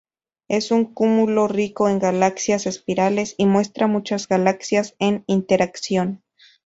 [0.47, 6.23] Es un cúmulo rico en galaxias espirales y muestra muchas galaxias en interacción.